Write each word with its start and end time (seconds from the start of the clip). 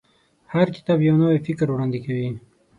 هر 0.53 0.67
کتاب 0.75 0.97
یو 1.07 1.15
نوی 1.21 1.37
فکر 1.47 1.67
وړاندې 1.71 1.99
کوي. 2.05 2.27